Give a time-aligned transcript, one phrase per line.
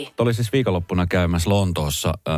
[0.00, 0.14] ja Suvi.
[0.18, 2.34] Oli siis viikonloppuna käymässä Lontoossa äh,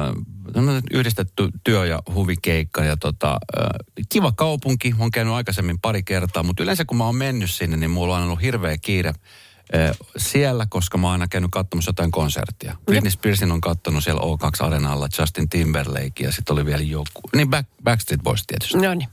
[0.53, 2.85] tämmönen yhdistetty työ- ja huvikeikka.
[2.85, 3.67] Ja tota, äh,
[4.09, 7.91] kiva kaupunki, olen käynyt aikaisemmin pari kertaa, mutta yleensä kun mä oon mennyt sinne, niin
[7.91, 9.13] mulla on ollut hirveä kiire
[10.17, 12.77] siellä, koska mä oon aina käynyt katsomassa jotain konserttia.
[12.87, 17.51] Britney Spearsin on kattonut siellä O2 Arenalla Justin Timberlake ja sitten oli vielä joku, niin
[17.51, 18.79] Back, Backstreet Boys tietysti.
[18.79, 19.09] No niin.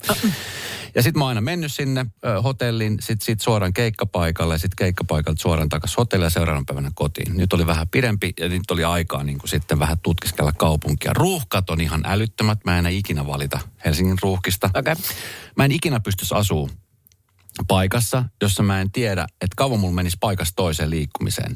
[0.96, 4.76] Ja sitten mä oon aina mennyt sinne ö, hotelliin, sitten sit suoraan keikkapaikalle ja sitten
[4.76, 7.38] keikkapaikalta suoraan takaisin hotelliin ja seuraavan päivänä kotiin.
[7.38, 11.14] Nyt oli vähän pidempi ja nyt oli aikaa niin kuin sitten vähän tutkiskella kaupunkia.
[11.14, 14.70] Ruuhkat on ihan älyttömät, mä en ikinä valita Helsingin ruuhkista.
[14.76, 14.96] Okay.
[15.56, 16.70] Mä en ikinä pystyisi asua
[17.68, 21.56] paikassa, jossa mä en tiedä, että kauan mulla menisi paikasta toiseen liikkumiseen.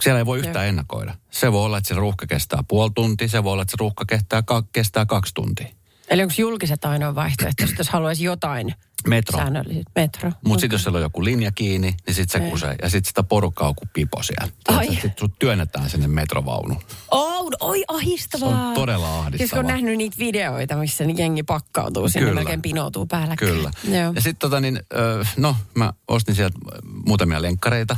[0.00, 1.14] Siellä ei voi yhtään ennakoida.
[1.30, 4.04] Se voi olla, että se ruuhka kestää puoli tuntia, se voi olla, että se ruuhka
[4.08, 5.68] kestää, ka- kestää kaksi tuntia.
[6.10, 8.74] Eli onko julkiset ainoa vaihtoehto, jos haluaisi jotain
[9.08, 9.38] Metro.
[9.38, 9.90] säännöllistä?
[9.96, 10.32] Metro.
[10.44, 12.76] Mutta sitten jos siellä on joku linja kiinni, niin sitten se kusee.
[12.82, 14.48] Ja sitten sitä porukkaa on kuin pipo siellä.
[14.90, 16.82] Sitten sut työnnetään sinne metrovaunuun.
[17.10, 18.68] Oh, oi Se ahistavaa.
[18.68, 19.60] on todella Jos ahdistavaa.
[19.60, 22.40] on nähnyt niitä videoita, missä niin jengi pakkautuu sinne, Kyllä.
[22.40, 23.52] melkein pinoutuu päällekkäin.
[23.54, 23.70] Kyllä.
[23.84, 24.12] Joo.
[24.14, 24.80] Ja sitten tota niin,
[25.36, 26.58] no mä ostin sieltä
[27.06, 27.96] muutamia lenkkareita.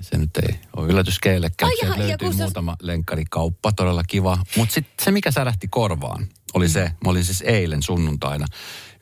[0.00, 1.72] Se nyt ei ole yllätys keillekään.
[1.90, 4.38] Ai löytyy kun sä- muutama lenkkarikauppa, todella kiva.
[4.56, 8.46] Mutta sitten se, mikä särähti korvaan, oli se, mä olin siis eilen sunnuntaina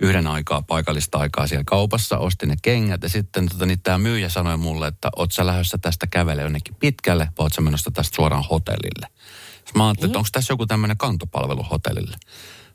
[0.00, 4.28] yhden aikaa, paikallista aikaa siellä kaupassa, ostin ne kengät ja sitten tota, niin tämä myyjä
[4.28, 8.16] sanoi mulle, että oot sä lähdössä tästä kävele jonnekin pitkälle vai oot sä menossa tästä
[8.16, 9.06] suoraan hotellille.
[9.54, 12.16] Sitten mä ajattelin, että onko tässä joku tämmöinen kantopalvelu hotellille.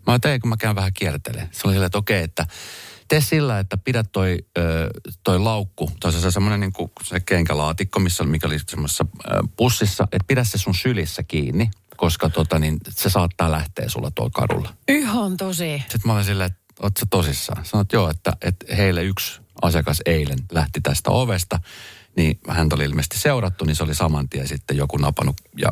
[0.07, 1.49] Mä ajattelin, kun mä käyn vähän kiertelemään.
[1.51, 2.47] Se oli silleen, että okei, että
[3.07, 4.45] tee sillä, että pidä toi,
[5.23, 9.05] toi laukku, tai se semmoinen niin kuin se kenkälaatikko, missä, mikä oli semmoisessa
[9.57, 14.31] pussissa, että pidä se sun sylissä kiinni, koska tota, niin, se saattaa lähteä sulla tuolla
[14.33, 14.73] kadulla.
[14.88, 15.78] Ihan tosi.
[15.79, 17.66] Sitten mä olin silleen, että oot sä tosissaan?
[17.66, 21.59] Sanoit joo, että, että heille yksi asiakas eilen lähti tästä ovesta,
[22.15, 25.71] niin häntä oli ilmeisesti seurattu, niin se oli saman tien sitten joku napannut ja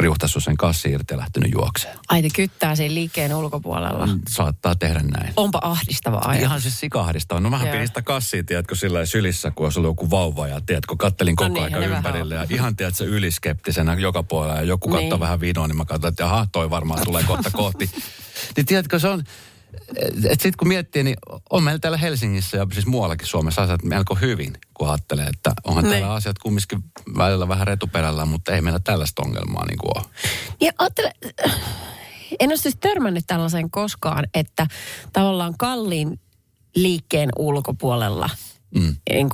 [0.00, 1.98] riuhtassut sen kassi irti ja lähtenyt juokseen.
[2.08, 4.08] Aiti kyttää siinä liikkeen ulkopuolella.
[4.28, 5.32] Saattaa tehdä näin.
[5.36, 6.42] Onpa ahdistava ajatus.
[6.44, 7.40] Ihan siis sikahdistava.
[7.40, 7.72] No vähän Joo.
[7.74, 11.48] pidin sitä kassia, tiedätkö, sillä sylissä, kun olisi ollut joku vauva ja tiedätkö, kattelin koko
[11.48, 12.34] No niin, ajan ympärille.
[12.34, 15.00] Ja ihan, tiedätkö, yliskeptisenä joka puolella ja joku Niin.
[15.02, 17.90] katsoi vähän vinoa, niin mä katsoin, että jaha, toi varmaan tulee kohta kohti.
[18.56, 19.24] Niin tiedätkö, se on,
[20.20, 21.16] sitten kun miettii, niin
[21.50, 25.84] on meillä täällä Helsingissä ja siis muuallakin Suomessa asiat melko hyvin, kun ajattelee, että onhan
[25.84, 25.90] Niin.
[25.92, 26.84] täällä asiat kumminkin
[27.18, 30.04] välillä vähän retuperällä, mutta ei meillä tällaista ongelmaa niin kuin ole.
[30.60, 31.12] Ja ajattele,
[32.40, 34.66] en ole siis törmännyt tällaiseen koskaan, että
[35.12, 36.20] tavallaan kalliin
[36.76, 38.30] liikkeen ulkopuolella
[38.74, 38.96] Mm.
[39.10, 39.28] niin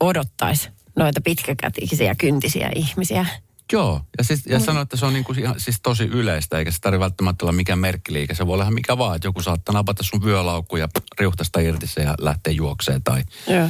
[0.00, 3.26] odottaisi noita pitkäkätisiä, kyntisiä ihmisiä.
[3.72, 6.70] Joo, ja, siis, ja sanoin, että se on niin kuin ihan, siis tosi yleistä, eikä
[6.70, 8.34] se tarvitse välttämättä olla mikään merkkiliike.
[8.34, 10.88] Se voi olla mikä vaan, että joku saattaa napata sun vyölaukku ja
[11.18, 13.02] riuhtasta irti se ja lähteä juokseen.
[13.02, 13.22] Tai...
[13.48, 13.68] Joo.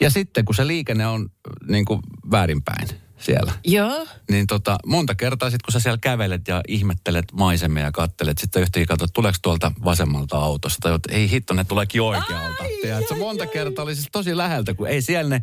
[0.00, 1.30] Ja sitten kun se liikenne on
[1.68, 4.06] niin kuin väärinpäin siellä, Joo.
[4.30, 8.62] niin tota, monta kertaa sitten kun sä siellä kävelet ja ihmettelet maisemia ja kattelet, sitten
[8.62, 12.64] yhtäkkiä katsot, tuleeko tuolta vasemmalta autosta, tai ei hitto, ne tuleekin oikealta.
[12.82, 15.42] Tiedätkö, monta kertaa oli siis tosi läheltä, kun ei siellä ne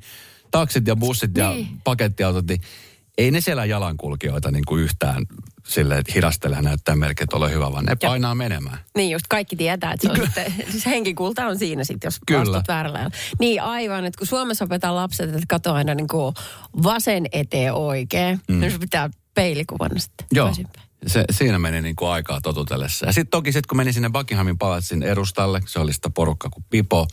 [0.52, 1.68] taksit ja bussit ja Niin.
[1.84, 2.62] pakettiautot, niin
[3.18, 5.26] ei ne siellä jalankulkijoita niin kuin yhtään
[5.68, 8.10] silleen, että hidastelee ja näyttää merkki, että ole hyvä, vaan ne Joo.
[8.12, 8.80] painaa menemään.
[8.96, 12.42] Niin just kaikki tietää, että se on sitten, siis henkikulta on siinä sitten, jos Kyllä.
[12.42, 13.10] astut väärällä.
[13.40, 16.36] Niin aivan, että kun Suomessa opetetaan lapset, että kato aina niin kuin
[16.84, 18.60] vasen eteen oikein, mm.
[18.60, 20.48] niin se pitää peilikuvana sitten Joo.
[20.48, 20.87] toisinpäin.
[21.08, 23.06] Se, siinä meni niin kuin aikaa totutellessa.
[23.06, 26.66] Ja sitten toki sit, kun meni sinne Buckinghamin palatsin edustalle, se oli sitä porukka kuin
[26.70, 27.08] pipo.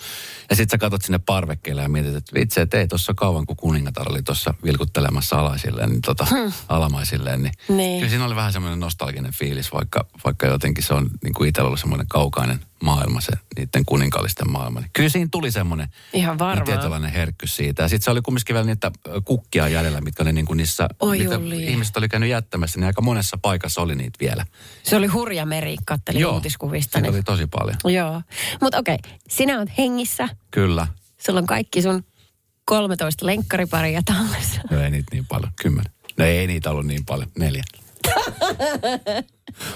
[0.51, 3.57] Ja sitten sä katsot sinne parvekkeelle ja mietit, että vitsi, että ei tuossa kauan, kun
[3.57, 6.27] kuningatar oli tuossa vilkuttelemassa alaisilleen, niin tota,
[6.69, 7.43] alamaisilleen.
[7.43, 8.01] Niin, Niin.
[8.01, 11.67] Kyllä siinä oli vähän semmoinen nostalginen fiilis, vaikka, vaikka jotenkin se on niin kuin itsellä
[11.67, 14.81] ollut semmoinen kaukainen maailma, se niiden kuninkaallisten maailma.
[14.81, 16.67] Niin Kyllä siinä tuli semmoinen Ihan varmaan.
[16.67, 17.83] tietynlainen herkkys siitä.
[17.83, 18.91] Ja sitten se oli kumminkin vielä niitä
[19.25, 21.65] kukkia jäljellä, mitkä oli niin kuin niissä, Oi mitä oli.
[21.65, 24.47] ihmiset oli käynyt jättämässä, niin aika monessa paikassa oli niitä vielä.
[24.83, 26.99] Se oli hurja meri, kattelin uutiskuvista.
[26.99, 27.15] Niitä Niin.
[27.17, 27.77] oli tosi paljon.
[27.85, 28.23] Joo.
[28.61, 28.99] Mutta okei,
[29.29, 30.87] sinä oot hengissä, Kyllä.
[31.27, 32.05] sulla on kaikki sun
[32.65, 34.61] 13 lenkkariparia tallessa.
[34.71, 35.53] No ei niitä niin paljon.
[35.63, 35.93] Kymmenen.
[36.17, 37.29] No ei niitä ollut niin paljon.
[37.39, 37.65] Neljä.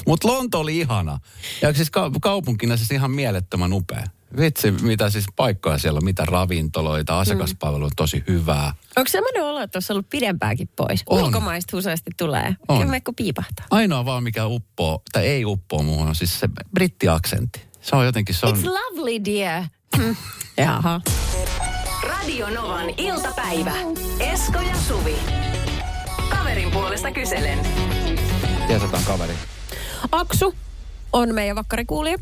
[0.07, 1.19] Mutta Lonto oli ihana.
[1.63, 4.05] Ja siis ka- kaupunkina siis ihan mielettömän upea.
[4.41, 8.75] Vitsi, mitä siis paikkoja siellä on, mitä ravintoloita, asiakaspalvelu on tosi hyvää.
[8.97, 11.03] Onko semmoinen olo, että olisi ollut pidempäänkin pois?
[11.07, 11.23] On.
[11.25, 12.57] Ulkomaista useasti tulee.
[12.69, 12.79] On.
[12.81, 13.67] Kyllä piipahtaa.
[13.71, 17.61] Ainoa vaan mikä uppoo, tai ei uppoo muuhun, on siis se brittiaksentti.
[17.81, 18.57] Se on jotenkin, se on...
[18.57, 19.65] It's lovely, dear.
[20.57, 21.01] Jaha.
[22.03, 23.73] Radio Novan iltapäivä.
[24.21, 25.17] Esko ja Suvi.
[26.31, 27.59] Kaverin puolesta kyselen.
[28.69, 29.32] Tiesataan kaveri.
[30.12, 30.55] Aksu
[31.12, 32.19] on meidän vakkarikuulija.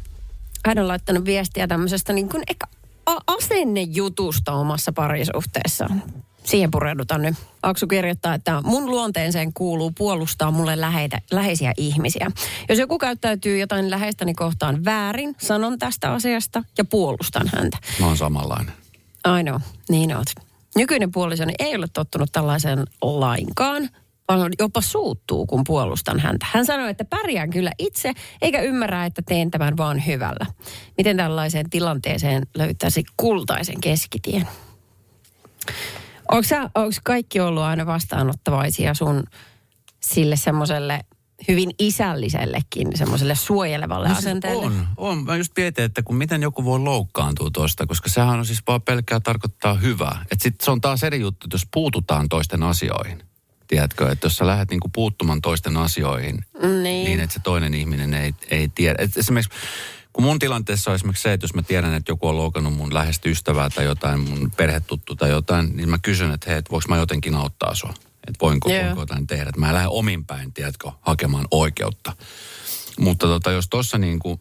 [0.66, 2.66] Hän on laittanut viestiä tämmöisestä niin kuin ehkä
[3.06, 6.02] a- asennejutusta omassa parisuhteessaan.
[6.44, 7.34] Siihen pureudutaan nyt.
[7.62, 12.30] Aksu kirjoittaa, että mun luonteeseen kuuluu puolustaa mulle läheitä, läheisiä ihmisiä.
[12.68, 17.78] Jos joku käyttäytyy jotain läheistäni kohtaan väärin, sanon tästä asiasta ja puolustan häntä.
[18.00, 18.72] Mä oon samanlainen.
[19.24, 20.26] Ainoa, niin oot.
[20.76, 23.90] Nykyinen puolisoni ei ole tottunut tällaiseen lainkaan,
[24.28, 26.46] vaan jopa suuttuu, kun puolustan häntä.
[26.52, 28.12] Hän sanoi, että pärjään kyllä itse,
[28.42, 30.46] eikä ymmärrä, että teen tämän vaan hyvällä.
[30.98, 34.48] Miten tällaiseen tilanteeseen löytäisi kultaisen keskitien?
[36.28, 39.22] Onko kaikki ollut aina vastaanottavaisia sun
[40.02, 41.00] sille semmoiselle
[41.48, 44.66] hyvin isällisellekin, semmoiselle suojelevalle No siis asenteelle?
[44.66, 45.24] on, on.
[45.24, 48.82] Mä just mietin, että kun miten joku voi loukkaantua tuosta, koska sehän on siis vaan
[48.82, 50.24] pelkkää tarkoittaa hyvää.
[50.30, 53.22] Että sit se on taas eri juttu, jos puututaan toisten asioihin.
[53.68, 56.82] Tiedätkö, että jos sä lähdet niinku puuttumaan toisten asioihin, Niin.
[56.82, 58.96] niin että se toinen ihminen ei, ei tiedä.
[58.98, 59.58] Et esimerkiksi
[60.12, 62.94] kun mun tilanteessa on esimerkiksi se, että jos mä tiedän, että joku on loukannut mun
[62.94, 66.88] läheistä ystävää tai jotain, mun perhetuttu tai jotain, niin mä kysyn, että hei, että voiko
[66.88, 67.94] mä jotenkin auttaa sua?
[68.28, 68.84] Että voinko, Joo.
[68.84, 69.48] voinko jotain tehdä?
[69.48, 72.12] Että mä en lähde omin päin, tiedätkö, hakemaan oikeutta.
[72.98, 74.40] Mutta tota, jos tuossa niin kuin,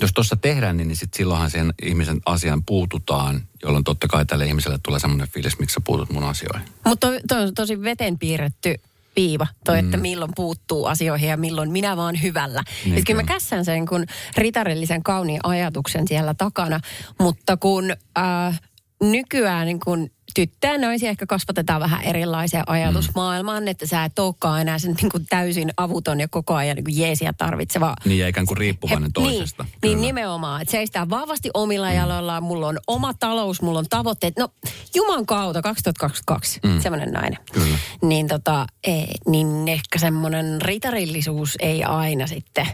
[0.00, 4.46] jos tuossa tehdään, niin, niin sit silloinhan sen ihmisen asian puututaan, jolloin totta kai tälle
[4.46, 6.68] ihmiselle tulee semmoinen fiilis, miksi sä puutut mun asioihin.
[6.84, 8.74] Mutta toi, toi on tosi veten piirretty
[9.16, 12.62] viiva, toi, että milloin puuttuu asioihin ja milloin minä vaan hyvällä.
[12.84, 14.04] Niin Niin kyllä mä kässän sen kun
[14.36, 16.80] ritarillisen kauniin ajatuksen siellä takana,
[17.18, 18.60] mutta kun äh,
[19.02, 24.78] nykyään niin kun tyttöjä naisia ehkä kasvatetaan vähän erilaiseen ajatusmaailmaan, että sä et olekaan enää
[24.78, 28.46] sen niin kuin täysin avuton ja koko ajan niin kuin jeesiä tarvitseva Niin ja ikään
[28.46, 29.62] kuin riippuvainen toisesta.
[29.62, 29.96] Niin, niin Kyllä.
[29.96, 30.00] Mm.
[30.00, 34.38] nimenomaan, että seistään vahvasti omilla jaloillaan, mulla on oma talous, mulla on tavoitteet.
[34.38, 34.48] No,
[34.94, 36.80] Juman kautta 2022, mm.
[36.80, 37.38] semmoinen nainen.
[37.52, 37.78] Kyllä.
[38.02, 42.66] Niin tota, ei, niin ehkä semmoinen ritarillisuus ei aina sitten,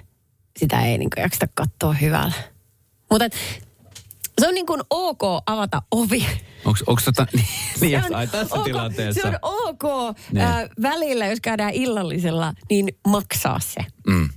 [0.58, 2.32] sitä ei niin jakseta katsoa hyvällä.
[3.10, 3.28] Mutta
[4.40, 6.26] se on niin kuin ok avata ovi.
[6.64, 7.46] Onko, tota, niin,
[7.80, 9.20] Se jos, on ai tässä ok- tilanteessa.
[9.22, 9.82] Se on ok
[10.32, 10.44] Niin.
[10.44, 13.80] ää, välillä, jos käydään illallisella, niin maksaa se.
[14.06, 14.28] Mm.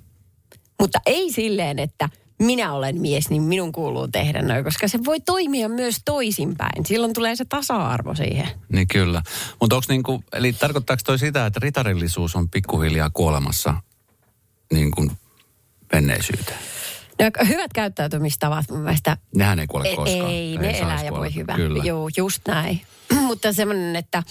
[0.79, 2.09] Mutta ei silleen, että
[2.39, 6.85] minä olen mies, niin minun kuuluu tehdä noin, koska se voi toimia myös toisinpäin.
[6.85, 8.47] Silloin tulee se tasa-arvo siihen.
[8.71, 9.21] Niin kyllä.
[9.61, 13.73] Mutta onko niinku, eli tarkoittaako toi sitä, että ritarillisuus on pikkuhiljaa kuolemassa
[14.73, 15.11] niin kuin
[15.93, 16.59] menneisyyteen?
[17.19, 20.31] No, hyvät käyttäytymistavat mun mielestä Nehän ei kuole E- koskaan.
[20.31, 21.55] Ei, ne elää saisi ja voi hyvä.
[21.55, 21.83] Kyllä.
[21.83, 22.81] Joo, just näin.
[23.27, 24.23] Mutta semmoinen, että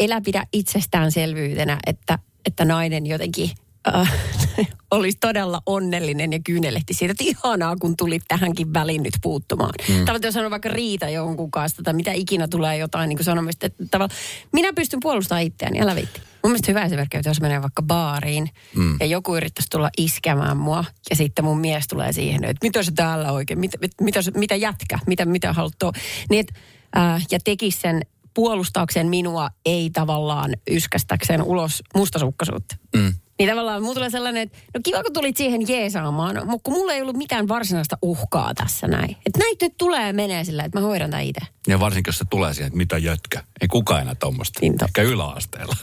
[0.00, 3.50] elä pidä itsestäänselvyytenä, että, että nainen jotenkin
[3.94, 4.12] äh,
[4.90, 9.74] olisi todella onnellinen ja kyynelehti siitä, että ihanaa, kun tulit tähänkin väliin nyt puuttumaan.
[9.88, 9.94] Mm.
[9.94, 13.66] Tavallaan jos on vaikka riita jonkun kanssa tai mitä ikinä tulee jotain niin kuin sanomista,
[13.66, 14.18] että tavallaan
[14.52, 16.20] minä pystyn puolustamaan itseäni, älä viitti.
[16.42, 18.96] Mun mielestä hyvä esimerkki, jos menee vaikka baariin mm.
[19.00, 22.92] ja joku yrittäisi tulla iskemään mua ja sitten mun mies tulee siihen, että mitä se
[22.92, 25.92] täällä oikein, mitä, mit- mitä, mitä jätkä, mitä, mitä haluat tuo.
[26.30, 26.60] Niin et,
[26.96, 28.00] äh, ja tekisi sen
[28.34, 32.76] puolustaakseen minua, ei tavallaan yskästäkseen ulos mustasukkaisuutta.
[32.96, 33.14] Mm.
[33.38, 36.92] Niin tavallaan mulla tulee sellainen, että no kiva kun tulit siihen jeesaamaan, mutta kun mulla
[36.92, 39.16] ei ollut mitään varsinaista uhkaa tässä näin.
[39.26, 41.40] Että näitä nyt tulee ja menee sillä, että mä hoidan tämän itse.
[41.68, 43.42] Ja varsinkin, jos se tulee siihen, että mitä jätkä.
[43.60, 44.60] Ei kukaan enää tuommoista.
[44.60, 44.74] Niin.
[44.84, 45.76] Ehkä yläasteella.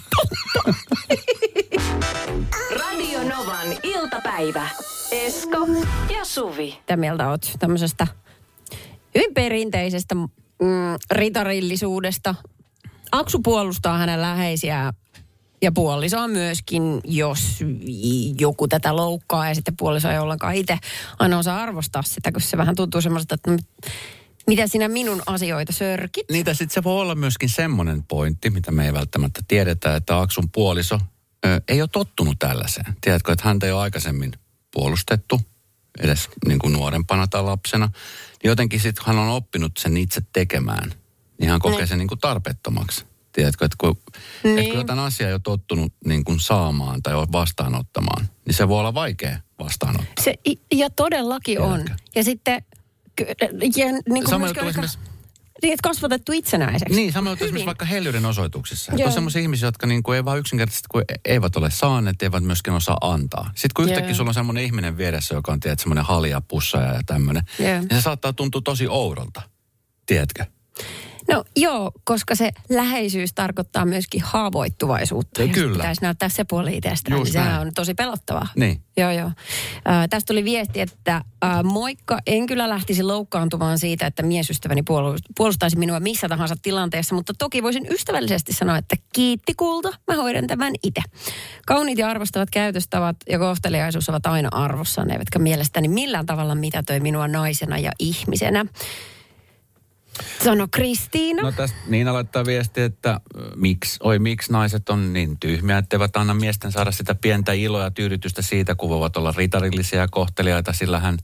[2.80, 4.70] Radio Novan iltapäivä.
[5.12, 5.68] Esko
[6.14, 6.76] ja Suvi.
[6.78, 8.08] Mitä mieltä oot tämmöisestä
[9.16, 10.28] hyvin perinteisestä mm,
[11.12, 12.36] ritarillisuudesta?
[13.12, 14.94] Aksu puolustaa hänen läheisiä
[15.62, 17.60] ja puolisoa myöskin, jos
[18.40, 20.78] joku tätä loukkaa ja sitten puoliso ei ollenkaan itse
[21.20, 23.68] aina osaa arvostaa sitä, kun se vähän tuntuu semmoiselta, että mit-
[24.48, 26.26] mitä sinä minun asioita sörkit.
[26.32, 30.50] Niitä sitten se voi olla myöskin semmoinen pointti, mitä me ei välttämättä tiedetä, että Aksun
[30.52, 31.00] puoliso
[31.46, 32.96] ö, ei ole tottunut tällaiseen.
[33.02, 34.32] Tiedätkö, että häntä ei ole aikaisemmin
[34.74, 35.42] puolustettu,
[36.00, 37.86] edes niin kuin nuorempana tai lapsena.
[37.86, 40.92] Niin jotenkin sitten hän on oppinut sen itse tekemään,
[41.40, 41.88] niin hän kokee Niin.
[41.88, 43.06] sen niin kuin tarpeettomaksi.
[43.32, 43.98] Tiedätkö, että kun,
[44.44, 44.60] niin.
[44.60, 48.80] että kun jotain asiaa ei ole tottunut niin kuin saamaan tai vastaanottamaan, niin se voi
[48.80, 50.24] olla vaikea vastaanottaa.
[50.24, 50.36] Se,
[50.74, 51.80] ja todellakin on.
[51.80, 52.04] Tiedätkö?
[52.16, 52.62] Ja sitten,
[53.76, 54.64] ja niin kuin myöskin
[55.62, 56.96] niin, että kasvatettu itsenäiseksi.
[56.96, 57.46] Niin, samoin Hyvin.
[57.46, 58.92] esimerkiksi vaikka hellyyden osoituksissa.
[58.96, 59.08] Joo.
[59.08, 62.78] on semmoisia ihmisiä, jotka niin kuin ei vaan yksinkertaisesti kun eivät ole saaneet, eivät myöskään
[62.78, 63.52] osaa antaa.
[63.56, 64.16] Sitten kun yhtäkkiä Joo.
[64.16, 68.02] sulla on semmoinen ihminen vieressä, joka on tiedät, semmoinen halja pussaja ja tämmöinen, niin se
[68.02, 69.42] saattaa tuntua tosi oudolta.
[70.06, 70.46] Tiedätkö?
[71.30, 75.42] No joo, koska se läheisyys tarkoittaa myöskin haavoittuvaisuutta.
[75.42, 75.78] Ja kyllä.
[75.78, 78.48] Pitäisi näyttää se puoli itsestään, Just niin sehän on tosi pelottavaa.
[78.56, 78.82] Niin.
[78.98, 79.32] Joo, joo.
[79.90, 85.18] Äh, tästä tuli viesti, että äh, moikka, en kyllä lähtisi loukkaantumaan siitä, että miesystäväni puolu-
[85.38, 90.48] puolustaisi minua missä tahansa tilanteessa, mutta toki voisin ystävällisesti sanoa, että kiitti kulta, mä hoidan
[90.48, 91.02] tämän itse.
[91.66, 97.28] Kauniit ja arvostavat käytöstavat ja kohteliaisuus ovat aina arvossanne, eivätkä mielestäni millään tavalla mitätöi minua
[97.28, 98.66] naisena ja ihmisenä.
[100.44, 101.44] Sano Kristiina.
[101.44, 106.18] No tästä Niina laittaa viesti, että ö, miksi, oi miksi naiset on niin tyhmiä, etteivät
[106.18, 110.74] anna miesten saada sitä pientä iloa ja tyydytystä siitä, kun voivat olla ritarillisia ja kohteliaita,
[110.74, 111.18] sillä hän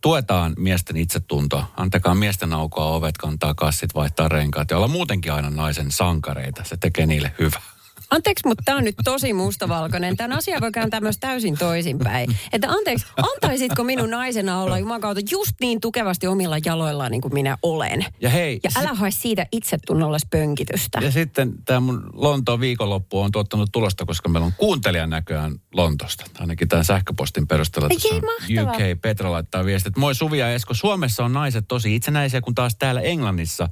[0.00, 1.66] tuetaan miesten itsetuntoa.
[1.76, 6.64] Antakaa miesten aukoa ovet, kantaa kassit, vaihtaa renkaat ja olla muutenkin aina naisen sankareita.
[6.64, 7.73] Se tekee niille hyvää.
[8.14, 10.16] Anteeksi, mutta tämä on nyt tosi mustavalkoinen.
[10.16, 12.36] Tämän asian voi kääntää myös täysin toisinpäin.
[12.52, 17.34] Että anteeksi, antaisitko minun naisena olla Jumalan kautta just niin tukevasti omilla jaloillaan niin kuin
[17.34, 18.06] minä olen?
[18.20, 20.98] Ja hei, Ja älä hae siitä itsetunnolle pönkitystä.
[21.02, 26.24] Ja sitten tämä mun Lontoon viikonloppu on tuottanut tulosta, koska meillä on kuuntelijan näköään Lontosta.
[26.38, 27.88] Ainakin tämän sähköpostin perusteella.
[27.90, 28.62] Ei.
[28.62, 29.00] UK.
[29.02, 29.86] Petra laittaa viestit.
[29.86, 30.74] että Moi Suvi ja Esko.
[30.74, 33.68] Suomessa on naiset tosi itsenäisiä, kun taas täällä Englannissa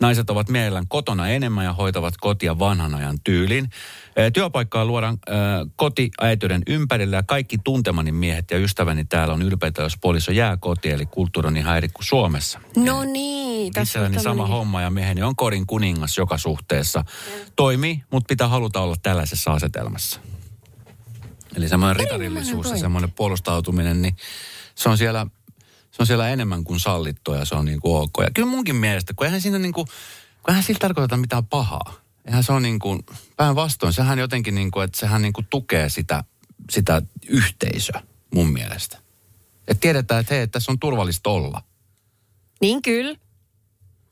[0.00, 3.70] naiset ovat mielellään kotona enemmän ja hoitavat kotia vanhan ajan tyylin.
[4.32, 5.36] Työpaikkaa luodaan äh,
[5.76, 10.94] kotiäityyden ympärillä ja kaikki tuntemani miehet ja ystäväni täällä on ylpeitä, jos puoliso jää kotiin,
[10.94, 12.60] eli kulttuuri on ihan eri kuin Suomessa.
[12.76, 13.72] No niin.
[13.72, 17.04] tässä on Itselläni sama tämmönen- homma ja mieheni on kodin kuningas joka suhteessa.
[17.56, 20.20] Toimii, mutta pitää haluta olla tällaisessa asetelmassa.
[21.56, 24.16] Eli semmoinen ritarillisuus ja semmoinen puolustautuminen, niin
[24.74, 25.26] se on siellä,
[26.02, 28.12] on siellä enemmän kuin sallittua ja se on niin kuin ok.
[28.20, 29.86] Ja kyllä munkin mielestä, kun eihän siinä niin kuin,
[30.42, 31.94] kun eihän sillä tarkoita mitään pahaa.
[32.24, 33.02] Eihän se on niin kuin,
[33.36, 36.24] päinvastoin, sehän jotenkin niin kuin, että sehän niin kuin tukee sitä,
[36.70, 38.02] sitä yhteisöä
[38.34, 38.98] mun mielestä.
[39.68, 41.62] Että tiedetään, että hei, tässä on turvallista olla.
[42.60, 43.16] Niin kyllä.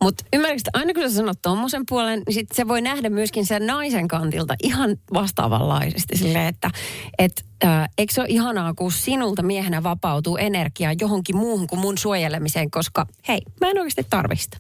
[0.03, 3.47] Mutta ymmärrätkö, että aina kun sä sanot tommosen puolen, niin sit se voi nähdä myöskin
[3.47, 6.17] sen naisen kantilta ihan vastaavanlaisesti.
[6.17, 6.71] Silleen, että
[7.19, 11.99] et, äh, eikö se ole ihanaa, kun sinulta miehenä vapautuu energiaa johonkin muuhun kuin mun
[11.99, 14.59] suojelemiseen, koska hei, mä en oikeasti tarvista.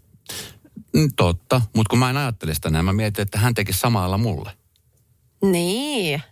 [0.92, 4.18] Mm, Totta, mutta kun mä en ajattele sitä näin, mä mietin, että hän teki samalla
[4.18, 4.50] mulle.
[5.42, 6.23] Niin.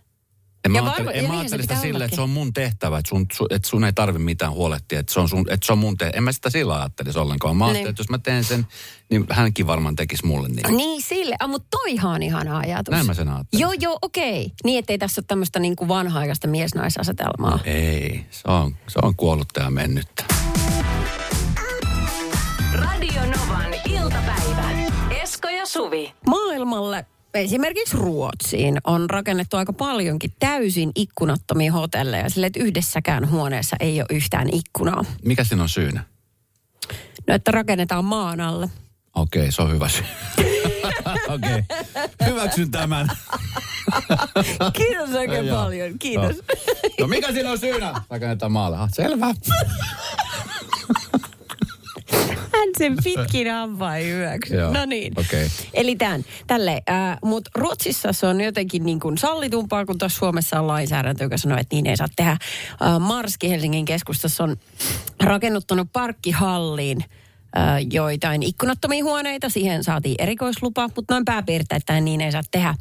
[0.67, 3.45] En mä varma- en mä ajattele sitä että se on mun tehtävä, että sun, su,
[3.49, 6.17] että sun ei tarvi mitään huolehtia, että se on, sun, että se on mun tehtävä.
[6.17, 7.57] En mä sitä sillä ajattelisi ollenkaan.
[7.57, 7.89] Mä ajattelin, Niin.
[7.89, 8.67] että jos mä teen sen,
[9.09, 10.77] niin hänkin varmaan tekisi mulle niin.
[10.77, 12.91] Niin sille, ah, mutta toihan on ihana ajatus.
[12.91, 13.61] Näin mä sen ajattelin.
[13.61, 14.51] Joo, joo, okei.
[14.63, 17.59] Niin, ettei tässä ole tämmöistä niin kuin vanha-aikaista mies-naisasetelmaa.
[17.65, 20.23] Ei, se on, se on kuollutta ja mennyttä.
[22.73, 24.69] Radio Novan iltapäivä.
[25.23, 26.13] Esko ja Suvi.
[26.27, 27.05] Maailmalle,
[27.37, 32.29] esimerkiksi Ruotsiin, on rakennettu aika paljonkin täysin ikkunattomia hotelleja.
[32.29, 35.05] Sille, että yhdessäkään huoneessa ei ole yhtään ikkunaa.
[35.25, 36.03] Mikä siinä on syynä?
[37.27, 38.69] No, että rakennetaan maan alle.
[39.15, 40.05] Okei, se on hyvä syy.
[41.35, 41.63] Okei,
[42.25, 43.07] hyväksyn tämän.
[44.73, 46.35] Kiitos oikein paljon, kiitos.
[46.35, 46.97] Joo.
[46.99, 48.01] No mikä siinä on syynä?
[48.09, 48.77] Rakennetaan maalle.
[48.77, 49.27] Ah, selvä.
[52.57, 54.55] Hän sen pitkin hampain hyväksy.
[54.55, 55.13] Joo, No niin.
[55.19, 55.47] okei.
[55.73, 60.59] Eli tämän, tälle, äh, mutta Ruotsissa se on jotenkin niin kuin sallitumpaa, kun tuossa Suomessa
[60.59, 62.31] on lainsäädäntö, joka sanoo, että niin ei saa tehdä.
[62.31, 62.39] Äh,
[62.99, 64.57] Marski Helsingin keskustassa on
[65.23, 66.97] rakennuttanut parkkihalliin
[67.57, 69.49] äh, joitain ikkunattomia huoneita.
[69.49, 72.75] Siihen saatiin erikoislupa, mutta noin pääpiirteittäin niin ei saa tehdä.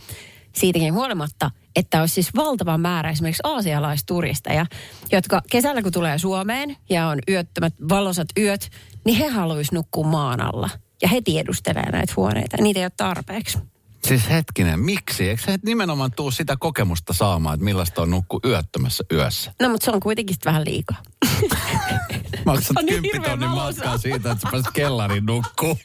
[0.53, 4.67] Siitäkin huolimatta, että olisi siis valtava määrä esimerkiksi aasialaisturisteja,
[5.13, 8.71] jotka kesällä kun tulee Suomeen ja on yöttömät valosat yöt,
[9.07, 10.71] niin he haluaisi nukkua maan alla.
[11.03, 12.57] Ja he tiedustelee näitä huoneita.
[12.61, 13.59] Niitä ei ole tarpeeksi.
[14.05, 15.29] Siis hetkinen, miksi?
[15.29, 19.53] Eikö sä nimenomaan tuu sitä kokemusta saamaan, että millaista on nukku yöttömässä yössä?
[19.61, 20.97] No, mutta se on kuitenkin vähän liikaa.
[22.47, 23.79] Maksat On niin 10 hirveän tonnin valoisa.
[23.81, 25.79] matkaa siitä, että sä pääset kellariin nukkuu.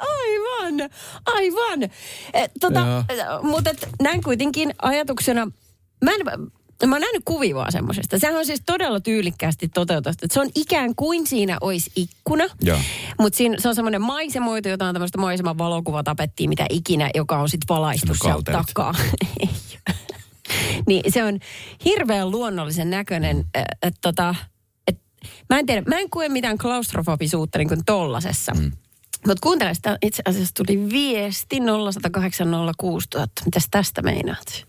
[0.00, 0.90] aivan,
[1.26, 1.82] aivan.
[2.32, 3.70] Eh, tota, eh, mutta
[4.02, 5.46] näin kuitenkin ajatuksena,
[6.04, 6.20] mä en,
[6.86, 8.18] Mä oon nähnyt kuvia vaan semmosesta.
[8.18, 10.24] Sehän on siis todella tyylikkäästi toteutettu.
[10.24, 12.44] Et Se on ikään kuin siinä olisi ikkuna.
[13.18, 17.68] Mutta se on semmoinen maisemoitu, jota on tämmöistä maiseman valokuvatapettia, mitä ikinä, joka on sitten
[17.68, 18.94] valaistu sieltä takaa.
[20.86, 21.38] Niin se on
[21.84, 23.36] hirveän luonnollisen näköinen.
[23.36, 23.44] Mm.
[23.82, 24.34] Et, tota,
[24.86, 25.00] et,
[25.50, 28.52] mä en tiedä, mä en koe mitään klaustrofobisuutta niin kuin tollasessa.
[28.54, 28.72] Mm.
[29.26, 32.48] Mutta kuuntele sitä, itse asiassa tuli viesti 0108
[32.78, 33.42] 06000.
[33.44, 34.66] Mitäs tästä meinaat?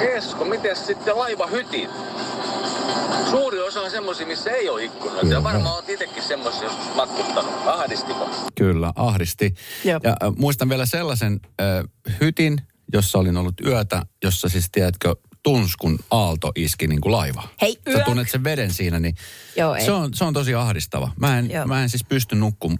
[0.00, 1.90] Esko, miten sitten laivahytit?
[3.30, 5.26] Suuri osa on semmoisia, missä ei ole ikkunoita.
[5.26, 7.54] Ja varmaan olet itsekin semmoisia joskus matkuttanut.
[7.66, 8.30] Ahdistiko?
[8.58, 9.54] Kyllä, ahdisti.
[9.84, 10.00] Joo.
[10.02, 11.84] Ja äh, muistan vielä sellaisen äh,
[12.20, 12.58] hytin,
[12.92, 15.14] jossa olin ollut yötä, jossa siis tiedätkö,
[15.44, 17.48] tunsi, kun aalto iski niin kuin laiva.
[17.60, 19.14] Hei, Sä tunnet sen veden siinä, niin
[19.56, 19.84] Joo, ei.
[19.84, 21.10] se, on, se on tosi ahdistava.
[21.20, 21.66] Mä en, Joo.
[21.66, 22.78] mä en siis pysty nukkumaan.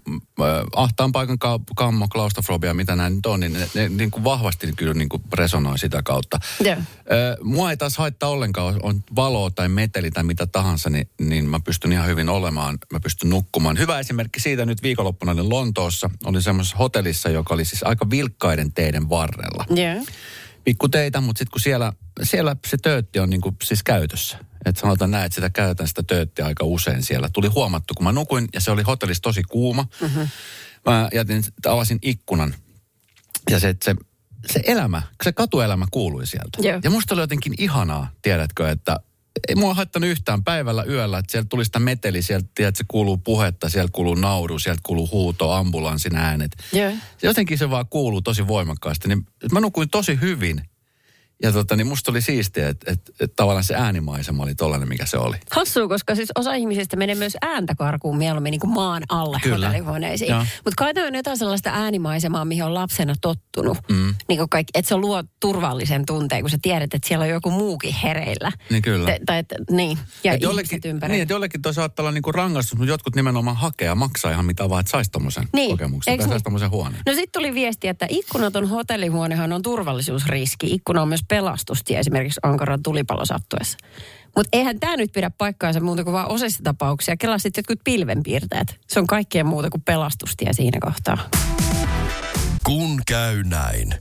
[0.76, 4.72] Ahtaan paikan ka- kammo, klaustrofobia, mitä näin nyt on, niin ne, ne niin kuin vahvasti
[4.76, 6.38] kyllä niin kuin resonoi sitä kautta.
[6.64, 6.76] Joo.
[7.42, 11.60] Mua ei taas haittaa ollenkaan, on valo tai meteli tai mitä tahansa, niin, niin mä
[11.60, 13.78] pystyn ihan hyvin olemaan, mä pystyn nukkumaan.
[13.78, 18.72] Hyvä esimerkki siitä nyt viikonloppuna olin Lontoossa, oli semmoisessa hotellissa, joka oli siis aika vilkkaiden
[18.72, 19.64] teiden varrella.
[19.70, 20.04] Joo.
[20.64, 21.92] Pikkuteitä, mutta sitten kun siellä,
[22.22, 24.38] siellä se töötti on niinku siis käytössä.
[24.64, 27.28] Että sanotaan näin, että sitä käytetään sitä tööttiä aika usein siellä.
[27.32, 29.86] Tuli huomattu, kun mä nukuin ja se oli hotellissa tosi kuuma.
[30.00, 30.28] Mm-hmm.
[30.86, 32.54] Mä jätin, avasin ikkunan
[33.50, 33.94] ja se, se,
[34.52, 36.58] se elämä, se katuelämä kuului sieltä.
[36.62, 36.80] Joo.
[36.84, 39.00] Ja musta oli jotenkin ihanaa, tiedätkö, että
[39.48, 43.16] ei mua haittanut yhtään päivällä yöllä, että sieltä tuli sitä meteli, sieltä tiedät, se kuuluu
[43.16, 46.50] puhetta, sieltä kuuluu nauru, sieltä kuuluu huuto, ambulanssin äänet.
[46.72, 46.92] Joo.
[47.22, 49.08] Jotenkin se vaan kuuluu tosi voimakkaasti.
[49.08, 50.62] Niin mä nukuin tosi hyvin.
[51.42, 55.06] Ja tota, niin musta oli siistiä, että, että, että tavallaan se äänimaisema oli tollainen, mikä
[55.06, 55.36] se oli.
[55.50, 59.66] Hassua, koska siis osa ihmisistä menee myös ääntä karkuun mieluummin niin kuin maan alle Kyllä.
[59.66, 60.34] hotellihuoneisiin.
[60.36, 63.78] Mutta kai on jotain sellaista äänimaisemaa, mihin on lapsena tottunut.
[63.90, 64.14] Mm.
[64.28, 67.94] Niin kaikki, että se luo turvallisen tunteen, kun sä tiedät, että siellä on joku muukin
[68.02, 68.52] hereillä.
[68.70, 69.06] Niin kyllä.
[69.06, 71.14] Te, tai että, niin, ja Et ihmiset ympärillä.
[71.14, 74.44] niin, että jollekin toi saattaa olla niinku rangaistus, mutta jotkut nimenomaan hakee ja maksaa ihan
[74.44, 76.32] mitä vaan, että saisi tommosen Niin, kokemuksen eiks tai niin?
[76.32, 77.02] saisi tommosen huoneen.
[77.06, 80.66] No sitten tuli viesti, että ikkunaton hotellihuonehan on turvallisuusriski.
[80.74, 83.78] Ikkuna on myös pelastustie esimerkiksi Ankaran tulipalo sattuessa.
[84.36, 87.16] Mutta eihän tämä nyt pidä paikkaansa muuta kuin vaan osassa tapauksia.
[87.16, 88.80] Kelaa sitten jotkut pilvenpiirteet.
[88.88, 91.18] Se on kaikkea muuta kuin pelastustie siinä kohtaa.
[92.64, 93.94] Kun käy näin.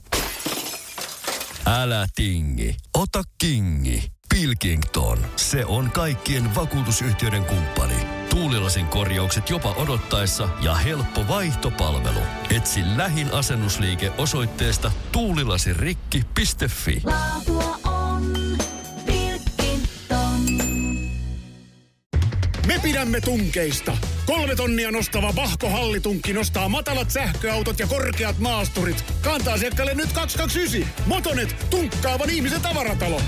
[1.66, 4.14] Älä tingi, ota kingi.
[4.28, 8.13] Pilkington, se on kaikkien vakuutusyhtiöiden kumppani.
[8.34, 12.20] Tuulilasin korjaukset jopa odottaessa ja helppo vaihtopalvelu.
[12.56, 17.02] Etsi lähin asennusliike osoitteesta tuulilasirikki.fi.
[17.04, 18.32] Laatua on
[19.06, 20.40] Pilkington.
[22.66, 23.96] Me pidämme tunkeista.
[24.26, 29.04] Kolme tonnia nostava Bahko Hallitunkki nostaa matalat sähköautot ja korkeat maasturit.
[29.22, 31.06] Kantaa asiakkaalle nyt 229.
[31.06, 33.20] Motonet, tunkkaavan ihmisen tavaratalo.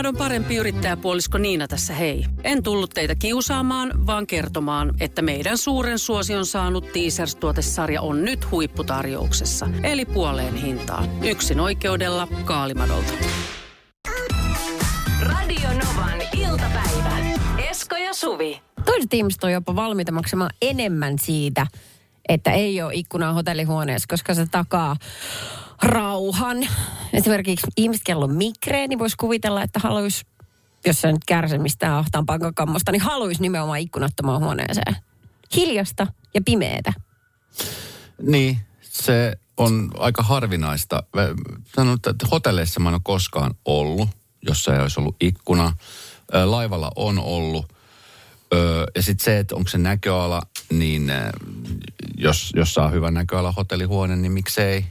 [0.00, 2.26] Kaalimadon parempi yrittäjäpuolisko Niina tässä hei.
[2.44, 9.68] En tullut teitä kiusaamaan, vaan kertomaan, että meidän suuren suosion saanut Teasers-tuotesarja on nyt huipputarjouksessa.
[9.82, 11.24] Eli puoleen hintaan.
[11.24, 13.12] Yksin oikeudella Kaalimadolta.
[15.22, 17.16] Radio Novan iltapäivä.
[17.70, 18.60] Esko ja Suvi.
[18.84, 21.66] Toiset ihmiset on jopa valmiita maksamaan enemmän siitä,
[22.28, 24.96] että ei ole ikkunaa hotellihuoneessa, koska se takaa
[25.82, 26.68] rauhan.
[27.12, 30.26] Esimerkiksi ihmiset, kello on migreeni, voisi kuvitella, että haluaisi,
[30.86, 34.96] jos se nyt kärsi mistään ahtaan pankakammosta, niin haluaisi nimenomaan ikkunattomaan huoneeseen.
[35.56, 36.92] Hiljasta ja pimeetä.
[38.22, 41.02] Niin, se on aika harvinaista.
[41.76, 44.08] Sanon, että hotelleissa mä en ole koskaan ollut,
[44.42, 45.74] jossa ei olisi ollut ikkuna.
[46.44, 47.72] Laivalla on ollut.
[48.94, 51.12] Ja sitten se, että onko se näköala, niin
[52.16, 54.84] jos, jos saa hyvän näköala hotellihuone, niin miksei.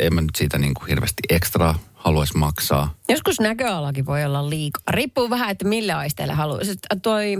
[0.00, 2.94] En mä nyt siitä niin kuin hirveästi ekstra haluaisi maksaa.
[3.08, 4.82] Joskus näköalakin voi olla liikaa.
[4.90, 6.70] Riippuu vähän, että millä aisteilla haluaisi.
[6.70, 7.38] Sitten Toi,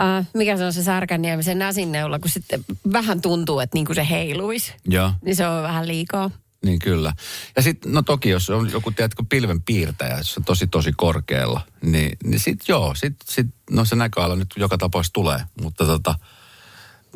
[0.00, 3.96] äh, mikä se on se Särkänniemi, se näsinneula, kun sitten vähän tuntuu, että niin kuin
[3.96, 4.72] se heiluisi.
[4.84, 5.12] Joo.
[5.24, 6.30] Niin se on vähän liikaa.
[6.64, 7.12] Niin kyllä.
[7.56, 11.60] Ja sitten, no toki jos on joku, tiedätkö, pilven piirtäjä, jos on tosi tosi korkealla,
[11.82, 15.40] niin, niin sitten joo, sit, sit, no se näköala nyt joka tapauksessa tulee.
[15.62, 16.14] Mutta tota,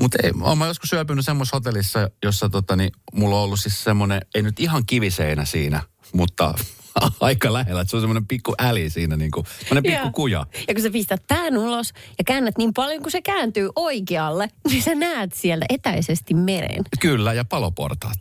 [0.00, 3.84] mutta ei, oon mä joskus syöpynyt semmoisessa hotellissa, jossa tota, niin, mulla on ollut siis
[3.84, 6.54] semmoinen, ei nyt ihan kiviseinä siinä, mutta
[7.20, 10.46] aika lähellä, että se on semmoinen pikku äli siinä, niin kuin, semmoinen pikku kuja.
[10.68, 14.82] Ja kun sä pistät pään ulos ja käännät niin paljon, kun se kääntyy oikealle, niin
[14.82, 16.84] sä näet sieltä etäisesti meren.
[17.00, 18.18] Kyllä, ja paloportaat.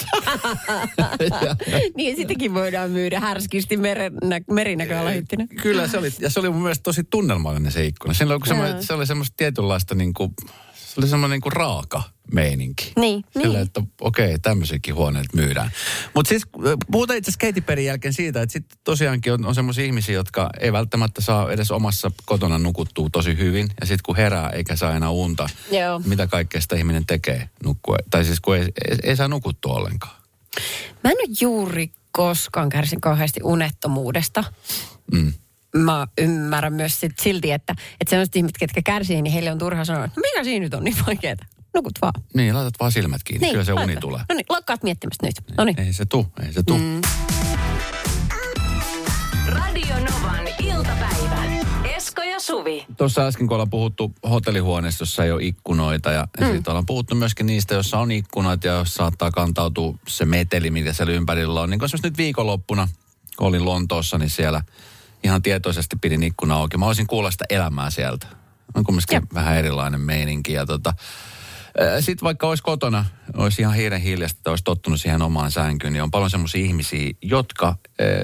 [1.98, 4.14] niin sitäkin voidaan myydä härskisti meren,
[4.52, 5.48] merinäköalahyttinä.
[5.62, 8.14] Kyllä se oli, ja se oli mun mielestä tosi tunnelmallinen se ikkuna.
[8.14, 8.82] Siinä oli, Joo.
[8.82, 10.34] se oli semmoista tietynlaista niin kuin,
[10.94, 12.04] se oli semmoinen niin kuin raaka
[12.34, 12.94] meininki.
[12.96, 13.68] Niin, Sillä, niin.
[13.68, 15.72] että okei, tämmöisiäkin huoneet myydään.
[16.16, 19.56] Mutta siis äh, puhutaan itse asiassa Katy Perryn jälkeen siitä, että sitten tosiaankin on, on
[19.56, 23.70] semmoisia ihmisiä, jotka ei välttämättä saa edes omassa kotona nukuttua tosi hyvin.
[23.82, 26.02] Ja sitten kun herää eikä saa enää unta, Joo.
[26.06, 27.98] mitä kaikkea sitä ihminen tekee nukkua.
[28.10, 30.16] Tai siis kun ei, ei, ei saa nukuttua ollenkaan.
[31.04, 34.44] Mä en ole juuri koskaan kärsin kauheasti unettomuudesta.
[35.12, 35.34] Mm.
[35.78, 39.86] Mä ymmärrän myös sit silti, että, että sellaiset ihmiset, ketkä kärsii, niin heille on turha
[39.86, 41.36] sanoa, että no mikä siinä nyt on niin vaikeaa.
[41.74, 42.14] Nukut vaan.
[42.34, 43.52] Niin, laitat vaan silmät kiinni.
[43.52, 44.02] Kyllä se uni laita.
[44.02, 44.22] tulee.
[44.30, 45.36] No niin, lakkaat miettimästä nyt.
[45.58, 45.80] No niin.
[45.80, 46.78] Ei se tu, ei se tu.
[46.78, 47.02] Mm.
[49.48, 51.44] Radio Novan iltapäivä.
[51.96, 52.86] Esko ja Suvi.
[52.98, 56.46] Tuossa äsken, kun ollaan puhuttu hotellihuoneesta, jossa ei ole ikkunoita, ja mm.
[56.46, 60.94] sitten ollaan puhuttu myöskin niistä, joissa on ikkunat, ja jos saattaa kantautua se meteli, mitä
[60.94, 61.70] siellä ympärillä on.
[61.70, 62.88] Niin kuin nyt viikonloppuna,
[63.38, 64.62] kun olin Lontoossa, niin siellä
[65.24, 66.78] ihan tietoisesti pidin ikkuna auki.
[66.78, 68.28] Mä olisin kuulla sitä elämää sieltä.
[68.74, 69.24] On kumminkin Jep.
[69.34, 70.54] vähän erilainen meininki.
[70.54, 70.94] Ja tota,
[72.00, 73.06] sitten vaikka olisi kotona,
[73.38, 77.12] olisi ihan hiiren hiljasta, että olisi tottunut siihen omaan sänkyyn, niin on paljon semmoisia ihmisiä,
[77.22, 77.76] jotka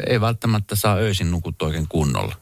[0.08, 2.36] ei välttämättä saa öisin nukuttua oikein kunnolla.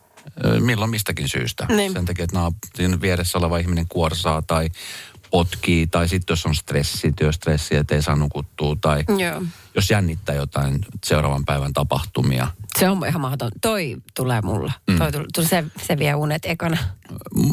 [0.59, 1.65] Milloin mistäkin syystä.
[1.69, 1.93] Niin.
[1.93, 4.69] Sen takia, että naapurien vieressä oleva ihminen kuorsaa tai
[5.31, 9.41] potkii, tai sitten jos on stressi, työstressi, että ei saa nukuttua, tai Joo.
[9.75, 12.47] jos jännittää jotain seuraavan päivän tapahtumia.
[12.79, 13.51] Se on ihan mahdoton.
[13.61, 14.71] Toi tulee mulla.
[14.87, 14.97] Mm.
[14.97, 16.77] Toi tull, se, se vie unet ekana.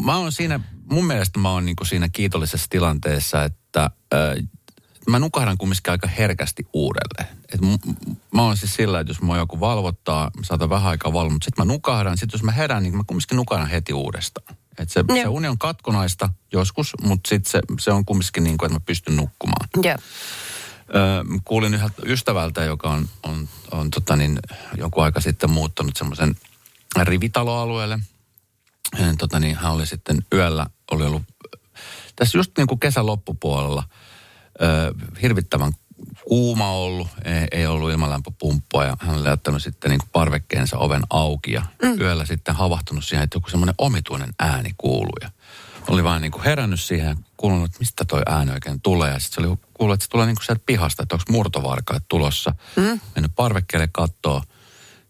[0.03, 0.59] Mä oon siinä,
[0.91, 3.83] mun mielestä mä oon niinku siinä kiitollisessa tilanteessa, että
[4.13, 4.47] äh,
[5.09, 7.37] mä nukahdan kumminkin aika herkästi uudelleen.
[7.53, 7.95] Et m-
[8.33, 11.45] mä oon siis sillä, että jos mua joku valvottaa, mä saatan vähän aikaa valvoa, mutta
[11.45, 14.57] sitten mä nukahdan, sitten jos mä herään, niin mä kumminkin nukahdan heti uudestaan.
[14.79, 18.67] Et se, se uni on katkonaista joskus, mutta sitten se, se on kumminkin niin kuin,
[18.67, 19.67] että mä pystyn nukkumaan.
[19.83, 19.95] Joo.
[20.95, 24.39] Öö, kuulin yhdeltä ystävältä, joka on, on, on tota niin,
[24.77, 26.35] joku aika sitten muuttanut semmoisen
[27.01, 27.99] rivitaloalueelle.
[28.93, 31.23] Hän, tota niin, hän oli sitten yöllä, oli ollut
[32.15, 33.83] tässä just niin kuin kesän loppupuolella
[34.61, 35.73] öö, hirvittävän
[36.27, 41.51] kuuma ollut, ei, ei ollut ilmalämpöpumppua ja hän oli jättänyt sitten niin parvekkeensa oven auki
[41.51, 42.01] ja mm.
[42.01, 45.29] yöllä sitten havahtunut siihen, että joku semmoinen omituinen ääni kuuluu ja
[45.87, 49.11] oli vaan niin kuin herännyt siihen ja kuulunut, että mistä toi ääni oikein tulee.
[49.11, 52.03] Ja sitten se oli kuullut, että se tulee niin kuin sieltä pihasta, että onko murtovarkaat
[52.07, 52.55] tulossa.
[52.75, 52.99] Mm.
[53.15, 54.41] Mennyt parvekkeelle kattoo.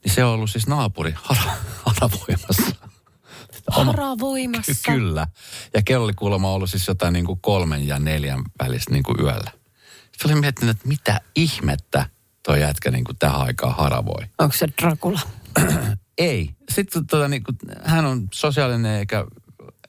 [0.05, 1.51] Niin se on ollut siis naapuri hara,
[1.85, 2.75] haravoimassa.
[3.67, 4.71] Haravoimassa.
[4.71, 5.27] Ky- kyllä.
[5.73, 9.21] Ja kello oli kuulemma ollut siis jotain niin kuin kolmen ja neljän välistä niin kuin
[9.21, 9.51] yöllä.
[10.15, 12.05] Sitten olin miettinyt, että mitä ihmettä
[12.43, 14.23] toi jätkä niin kuin tähän aikaan haravoi.
[14.39, 15.19] Onko se Dracula?
[16.17, 16.49] Ei.
[16.69, 19.25] Sitten tota, niin kuin, hän on sosiaalinen eikä,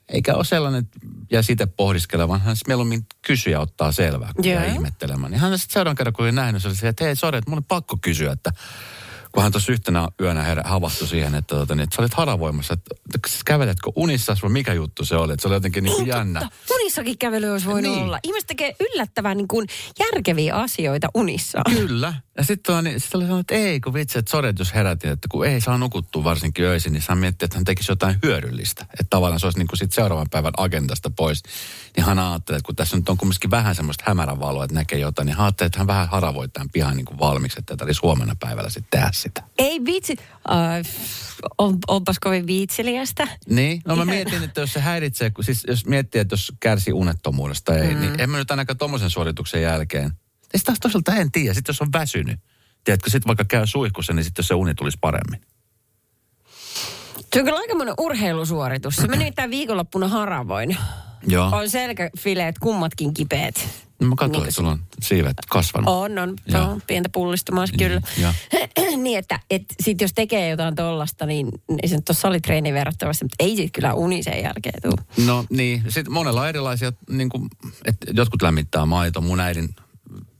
[0.09, 0.89] eikä ole sellainen,
[1.31, 5.31] ja sitä pohdiskella, vaan hän mieluummin kysyy ja ottaa selvää, kun jää ihmettelemään.
[5.31, 7.51] Niin hän sitten seuraavan kerran, kun oli nähnyt, se oli se, että hei, sori, että
[7.51, 8.51] mulla oli pakko kysyä, että
[9.37, 12.73] kun hän tuossa yhtenä yönä herä, havahtui siihen, että, tota, niin, että sä olit haravoimassa,
[12.73, 16.07] että, että käveletkö unissa, vai mikä juttu se oli, että se oli jotenkin niin kuin
[16.07, 16.39] jännä.
[16.39, 16.73] Totta.
[16.75, 18.03] Unissakin kävely olisi voinut Niin.
[18.03, 18.19] olla.
[18.23, 19.67] Ihmiset tekee yllättävän niin kuin
[19.99, 21.61] järkeviä asioita unissa.
[21.69, 22.13] Kyllä.
[22.37, 25.11] Ja sitten niin, sit oli sanonut, että ei, kun vitsi, että sori, että jos herätin,
[25.11, 28.83] että kun ei saa nukuttua varsinkin öisin, niin hän mietti, että hän tekisi jotain hyödyllistä.
[28.83, 31.43] Että tavallaan se olisi niin kuin sit seuraavan päivän agendasta pois.
[31.95, 34.99] Niin hän ajattelee, että kun tässä nyt on kumminkin vähän semmoista hämärän valoa, että näkee
[34.99, 38.01] jotain, niin hän ajattelee, että hän vähän haravoi tämän pihan niin kuin valmiiksi, että tarvitsisi
[38.01, 39.43] huomenna päivällä sitten tehdä sitä.
[39.57, 40.15] Ei vitsi.
[40.49, 40.87] Uh,
[41.57, 43.27] on, onpas kovin viitseliästä.
[43.49, 46.93] Niin, no mä Ihan- mietin, että jos se häiritsee, siis jos miettii, että jos kärsii
[46.93, 47.99] unettomuudesta ei, mm.
[48.01, 50.11] niin en mä nyt ainakaan tommosen suorituksen jälkeen.
[50.53, 52.39] Ja sitten taas toisaalta en tiedä, sitten jos on väsynyt,
[52.83, 55.41] tiedätkö, sitten vaikka käy suihkussa, niin sitten se uni tulisi paremmin.
[57.33, 58.95] Se on kyllä aikamoinen urheilusuoritus.
[58.95, 60.77] Se meni nimittäin viikonloppuna haravoin.
[61.27, 61.49] Joo.
[61.51, 63.69] On selkäfileet kummatkin kipeät.
[64.01, 65.89] No mä katsoin, Niin että sulla on siivet kasvanut.
[65.89, 66.33] On, on.
[66.49, 68.01] Se on pientä pullistumaa kyllä.
[68.21, 68.31] Joo.
[69.03, 71.49] niin, että et sit jos tekee jotain tollasta, niin
[71.83, 75.25] ei se nyt ole salitreeni verrattavasti, mutta ei sit kyllä uni sen jälkeen tule.
[75.25, 77.49] No niin, sitten monella on erilaisia, niin kuin,
[77.85, 79.21] että jotkut lämmittää maito.
[79.21, 79.69] Mun äidin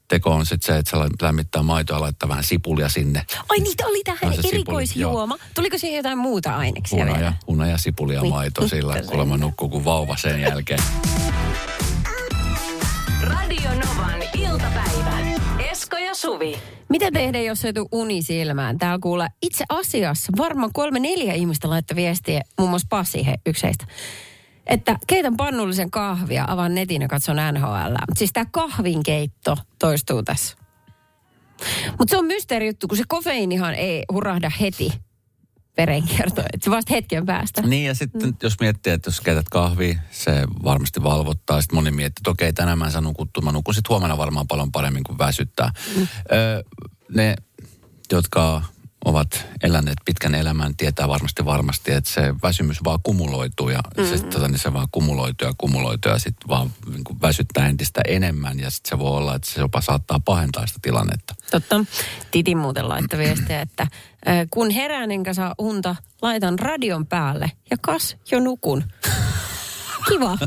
[0.07, 3.25] teko on sitten se, että se lämmittää maitoa ja laittaa vähän sipulia sinne.
[3.49, 5.37] Ai niitä oli tähän No se sipuli, erikoisjuoma.
[5.53, 7.33] Tuliko siihen jotain muuta aineksia Hunaja, vielä?
[7.47, 10.79] hunaja sipulia Voi maito sillä, kuulemma nukkuu kuin vauva sen jälkeen.
[13.23, 15.17] Radio Novan iltapäivä.
[15.71, 16.59] Esko ja Suvi.
[16.89, 18.77] Mitä tehdä, jos ei tule uni silmään?
[18.77, 23.63] Täällä kuulee itse asiassa varmaan kolme neljä ihmistä laittaa viestiä, muun muassa Pasi, he, yksi
[23.63, 23.85] heistä.
[24.67, 27.95] Että keitän pannullisen kahvia, avaan netin ja katson NHL.
[28.15, 30.57] Siis tämä kahvinkeitto toistuu tässä.
[31.89, 34.93] Mutta se on mysteeri juttu, kun se kofeiinihan ei hurahda heti
[35.77, 36.47] verenkiertoon.
[36.63, 37.61] Se vasta hetken päästä.
[37.61, 38.35] Niin ja sitten mm.
[38.43, 40.31] jos miettii, että jos käytät kahvia, se
[40.63, 41.61] varmasti valvottaa.
[41.61, 43.43] Sitten moni miettii, että okei, tänään mä en saa nukuttua.
[43.43, 45.71] Mä nukun sitten huomenna varmaan paljon paremmin kuin väsyttää.
[45.95, 46.07] Mm.
[46.31, 46.63] Öö,
[47.15, 47.35] ne,
[48.11, 48.61] jotka
[49.07, 54.05] ovat eläneet pitkän elämän, tietää varmasti varmasti, että se väsymys vaan kumuloituu ja mm.
[54.05, 58.01] se, tota, niin se vaan kumuloituu ja kumuloituu ja sitten vaan niin kuin väsyttää entistä
[58.07, 61.35] enemmän ja sitten se voi olla, että se jopa saattaa pahentaa sitä tilannetta.
[61.51, 61.85] Totta.
[62.31, 63.87] Titi muuten laittoi viestiä, että
[64.51, 68.83] kun herään enkä saa unta, laitan radion päälle ja kas jo nukun.
[70.07, 70.37] Kiva.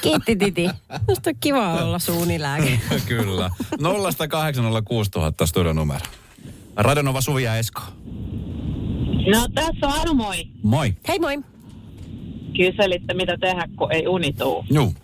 [0.00, 0.70] Kiitti Titi.
[1.08, 2.80] Musta on kiva olla suunilääke.
[3.08, 3.50] Kyllä.
[3.72, 6.06] 0806000 studionumero.
[6.78, 7.82] Radionova Suvi ja Esko.
[9.32, 10.36] No tässä on Anu moi.
[10.62, 10.94] Moi.
[11.08, 11.38] Hei moi.
[12.56, 14.64] Kyselitte mitä tehdä, kun ei uni tuu.
[14.70, 14.94] Juu.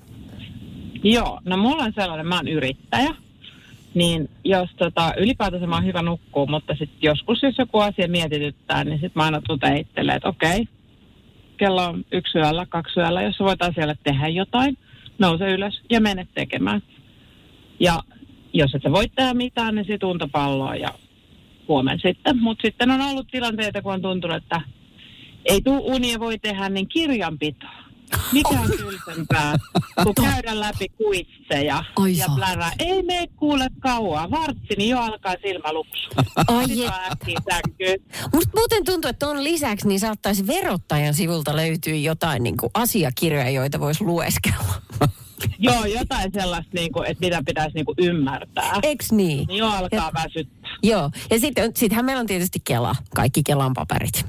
[1.02, 3.14] Joo, no mulla on sellainen, mä oon yrittäjä.
[3.94, 8.84] Niin jos tota, ylipäätänsä mä oon hyvä nukkuu, mutta sitten joskus jos joku asia mietityttää,
[8.84, 10.68] niin sitten mä aina tulen itselleen, että okei,
[11.56, 14.78] kello on yksi yöllä, kaksi yöllä, jos voit asialle tehdä jotain,
[15.18, 16.82] nouse ylös ja mene tekemään.
[17.80, 18.02] Ja
[18.52, 20.88] jos et sä voi tehdä mitään, niin sit unta palloa ja
[21.68, 22.38] huomen sitten.
[22.38, 24.60] Mutta sitten on ollut tilanteita, kun on tuntunut, että
[25.44, 27.66] ei tuu unia voi tehdä, niin kirjanpito.
[28.32, 29.56] Mikä on tylsempää,
[30.02, 32.72] kun käydä läpi kuitseja Ai ja plärää.
[32.78, 34.30] Ei mene kuule kauaa.
[34.30, 35.34] Vartti, niin jo alkaa.
[36.48, 38.00] Ai vaan äkkiä sänkyyn.
[38.34, 43.50] Musta muuten tuntuu, että ton lisäksi niin saattaisi verottajan sivulta löytyä jotain niin kuin asiakirjoja,
[43.50, 44.74] joita voisi lueskella.
[45.58, 48.78] Joo, jotain sellaista, niin kuin, että mitä pitäisi niin kuin ymmärtää.
[48.82, 49.46] Eks niin?
[49.46, 50.63] Niin jo alkaa väsyttää.
[50.82, 54.26] Joo, ja sitten sittenhän meillä on tietysti Kela, kaikki Kelan paperit.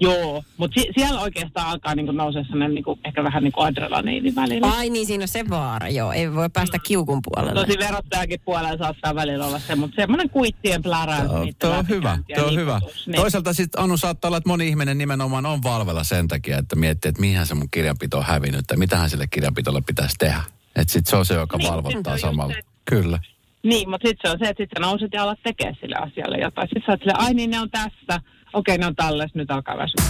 [0.00, 3.52] Joo, mutta si- siellä oikeastaan alkaa niin kuin nousea sellainen niin kuin, ehkä vähän niin
[3.52, 4.70] kuin adrenaliini välillä.
[4.70, 6.12] Ai niin, siinä on se vaara, joo.
[6.12, 7.66] Ei voi päästä kiukun puolelle.
[7.66, 11.30] Tosi verottajakin puolella saattaa välillä olla se, mutta semmoinen kuittien pläräys.
[11.30, 12.80] Tuo, tuo on hyvä, tuo on hyvä.
[13.06, 16.76] niin- Toisaalta sitten Anu saattaa olla, että moni ihminen nimenomaan on valvella sen takia, että
[16.76, 20.40] miettii, että mihin se mun kirjanpito on hävinnyt, tai mitähän sille kirjanpitolle pitäisi tehdä.
[20.76, 22.54] Että sitten se on se, joka Niin, valvottaa samalla.
[22.54, 22.60] se.
[22.84, 23.18] Kyllä.
[23.64, 26.68] Niin, mutta sitten se on se, että sitten nouset ja alat tekemään sille asialle jotain.
[26.68, 28.20] Sitten sä oot silleen, ai niin ne on tässä.
[28.52, 30.04] Okei, ne on tallessa, nyt alkaa väsyä.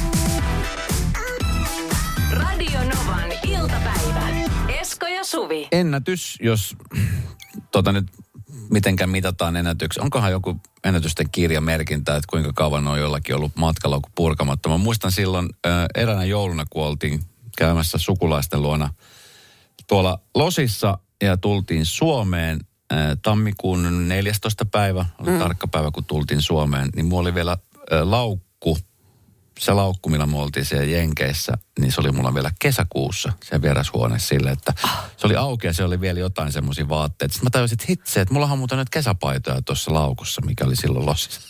[2.33, 4.29] Radio Novan iltapäivä.
[4.81, 5.69] Esko ja Suvi.
[5.73, 6.77] Ennätys, jos
[7.73, 8.07] tota nyt
[8.71, 10.01] mitenkään mitataan ennätyksi.
[10.01, 14.69] Onkohan joku ennätysten kirjamerkintä, että kuinka kauan on jollakin ollut matkalla kuin purkamatta.
[14.69, 17.21] Mä muistan silloin äh, eräänä jouluna, kun oltiin
[17.59, 18.95] käymässä sukulaisten luona
[19.88, 22.61] tuolla Losissa ja tultiin Suomeen
[23.22, 24.64] tammikuun 14.
[24.64, 25.38] päivä, oli mm.
[25.38, 27.57] tarkka päivä, kun tultiin Suomeen, niin mulla oli vielä
[28.02, 28.78] laukku,
[29.59, 34.18] se laukku, millä me oltiin siellä Jenkeissä, niin se oli mulla vielä kesäkuussa se vierashuone
[34.18, 34.74] sille, että
[35.16, 37.33] se oli auki ja se oli vielä jotain semmoisia vaatteita.
[37.33, 40.76] Sitten mä tajusin, että hitse, että mullahan on muuten nyt kesäpaitoja tuossa laukussa, mikä oli
[40.76, 41.40] silloin lossissa.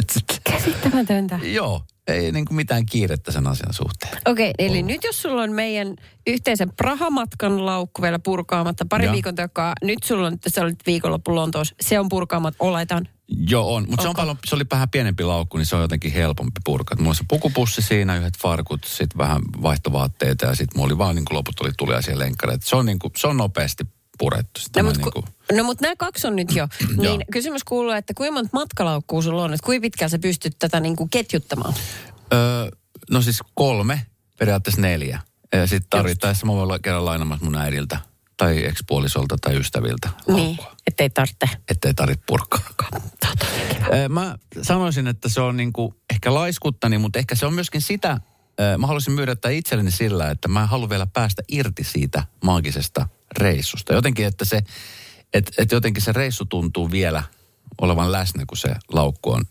[0.50, 1.38] Käsittämätöntä.
[1.42, 4.18] Joo, ei niin kuin mitään kiirettä sen asian suhteen.
[4.26, 5.96] Okei, okay, eli nyt jos sulla on meidän
[6.26, 9.12] yhteisen Prahamatkan laukku vielä purkaamatta, pari Joo.
[9.12, 13.08] viikon takaa, nyt sulla on, se oli viikonloppu Lontoossa, se on purkaamatta, oletan.
[13.48, 13.86] Joo, on.
[13.88, 16.96] Mutta se, on paljon, se oli vähän pienempi laukku, niin se on jotenkin helpompi purkaa.
[16.96, 21.14] Mulla on se pukupussi siinä, yhdet farkut, sitten vähän vaihtovaatteita ja sitten mulla oli vaan
[21.14, 22.66] niin kuin loput oli tuliaisia lenkkareita.
[22.66, 23.84] Se on, niin kuin, se on nopeasti
[24.20, 24.60] purettu.
[24.76, 26.68] No mutta niin ku, kuin, no, mut nämä kaksi on nyt jo.
[26.96, 30.80] Niin kysymys kuuluu, että kuinka monta matkalaukkuu sulla on, että kuinka pitkään sä pystyt tätä
[30.80, 31.74] niin kuin ketjuttamaan?
[32.32, 32.68] öö,
[33.10, 34.06] no siis kolme,
[34.38, 35.20] periaatteessa neljä.
[35.52, 37.98] Ja sitten tarvittaessa mä voin olla kerran lainamassa mun äidiltä
[38.36, 40.76] tai ekspuolisolta tai ystäviltä Niin, laukkua.
[40.86, 41.46] ettei tarvitse.
[41.68, 43.02] Ettei tarvitse purkaakaan.
[43.92, 48.20] Öö, Mä sanoisin, että se on niinku ehkä laiskuttani, mutta ehkä se on myöskin sitä,
[48.78, 53.94] mä haluaisin myydä tätä itselleni sillä, että mä haluan vielä päästä irti siitä maagisesta reissusta.
[53.94, 54.62] Jotenkin, että se,
[55.34, 57.22] et, et jotenkin se reissu tuntuu vielä
[57.80, 59.44] olevan läsnä, kun se laukku on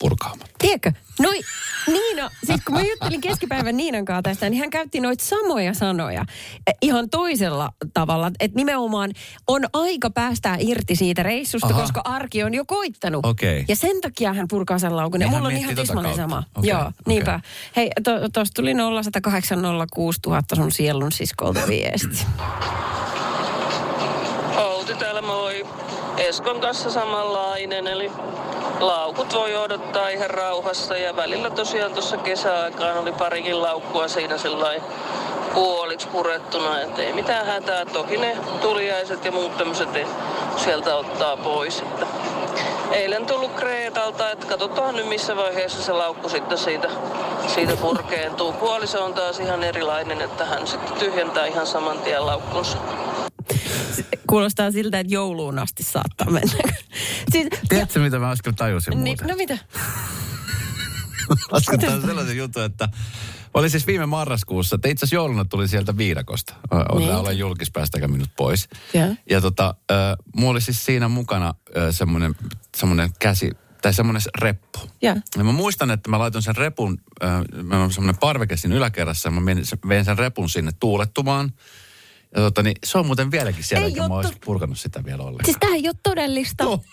[0.00, 0.54] purkaamatta.
[0.58, 1.40] Tiedätkö, noi,
[1.86, 6.24] Niina, siis kun mä juttelin keskipäivän Niinan kanssa tästä, niin hän käytti noita samoja sanoja
[6.66, 8.30] eh, ihan toisella tavalla.
[8.40, 9.10] Että nimenomaan
[9.46, 11.80] on aika päästää irti siitä reissusta, Aha.
[11.80, 13.26] koska arki on jo koittanut.
[13.26, 13.64] Okei.
[13.68, 15.20] Ja sen takia hän purkaa sen laukun.
[15.20, 16.34] Ja Niin mulla on ihan tota tismalleen kautta.
[16.36, 16.42] sama.
[16.54, 16.92] Okei, Joo, okei.
[17.06, 17.40] niinpä.
[17.76, 17.90] Hei,
[18.32, 20.72] tuossa tuli 0108 000 sun
[21.12, 22.26] siskolta viesti.
[24.56, 25.66] Outi täällä moi.
[26.20, 28.12] Eskon kanssa samanlainen, eli
[28.80, 34.82] laukut voi odottaa ihan rauhassa ja välillä tosiaan tuossa kesäaikaan oli parikin laukkua siinä sellainen
[35.54, 37.84] puoliksi purettuna, että ei mitään hätää.
[37.84, 39.88] Toki ne tuliaiset ja muut tämmöiset
[40.56, 41.78] sieltä ottaa pois.
[41.80, 42.06] Että
[42.92, 46.88] eilen tullut Kreetalta, että katsotaan nyt missä vaiheessa se laukku sitten siitä,
[47.46, 48.52] siitä purkeentuu.
[48.52, 52.78] Puoliso on taas ihan erilainen, että hän sitten tyhjentää ihan saman tien laukkunsa.
[54.30, 56.52] Kuulostaa siltä, että jouluun asti saattaa mennä.
[57.32, 59.28] siis, Tiedätkö, mitä mä äsken tajusin niin, muuten?
[59.28, 59.58] no mitä?
[61.52, 62.88] Lasketaan sellaisen jutun, että
[63.54, 66.54] oli siis viime marraskuussa, että itse asiassa jouluna tuli sieltä viidakosta.
[66.70, 67.14] Olen, Niin.
[67.14, 68.68] olen julkis, päästäkää minut pois.
[68.94, 69.14] Joo.
[69.30, 69.96] Ja tota, äh,
[70.36, 72.34] mulla oli siis siinä mukana äh, semmoinen,
[72.76, 73.50] semmoinen käsi,
[73.82, 74.78] tai semmoinen reppu.
[75.02, 75.16] Joo.
[75.38, 79.26] Ja mä muistan, että mä laitoin sen repun, äh, mä on semmoinen parveke siinä yläkerrassa,
[79.28, 81.52] ja mä menin, vein sen repun sinne tuulettumaan.
[82.36, 84.78] Ja tota, niin, se on muuten vieläkin siellä, Ei eikä mä oo olisi to- purkanut
[84.78, 85.44] sitä vielä ollenkaan.
[85.44, 86.64] Siis tämä ei ole todellista.
[86.64, 86.84] Joo.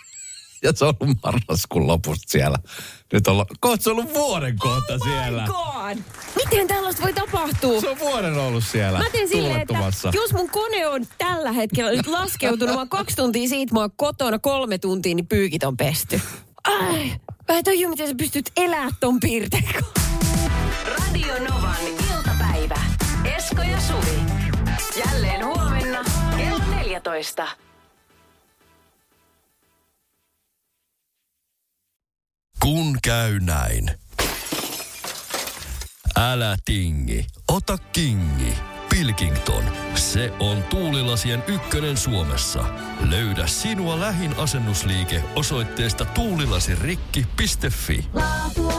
[0.63, 2.57] Ja se on ollut marraskuun lopusta siellä.
[3.13, 5.41] Nyt on, kohta se on ollut vuoden kohta Oh siellä.
[5.41, 5.97] my god!
[6.35, 7.81] Miten tällaista voi tapahtua?
[7.81, 9.73] Se on vuoden ollut siellä Mä teen silleen, että
[10.13, 13.91] jos mun kone on tällä hetkellä nyt laskeutunut, mä oon kaksi tuntia siitä, mä oon
[13.95, 16.21] kotona kolme tuntia, niin pyykit on pesty.
[16.63, 17.07] Ai,
[17.49, 19.73] mä en tajua, miten sä pystyt elää ton piirteen.
[20.97, 22.79] Radio Novan iltapäivä.
[23.37, 24.26] Esko ja Suvi.
[24.97, 26.03] Jälleen huomenna
[26.37, 27.47] kello 14.
[32.59, 33.91] Kun käy näin.
[36.15, 38.53] Älä tingi, ota kingi.
[38.89, 39.63] Pilkington.
[39.95, 42.63] Se on tuulilasien ykkönen Suomessa.
[43.09, 48.05] Löydä sinua lähin asennusliike osoitteesta tuulilasirikki.fi.
[48.13, 48.76] Laatua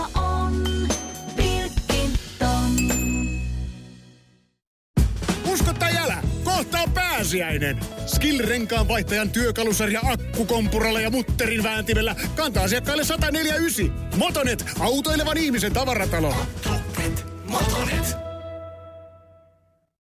[7.29, 7.81] pääsiäinen.
[8.07, 14.09] Skill-renkaan vaihtajan työkalusarja akkukompuralla ja mutterin vääntimellä kantaa asiakkaille 149.
[14.17, 16.35] Motonet, autoilevan ihmisen tavaratalo.
[16.67, 18.28] Motonet, Motonet.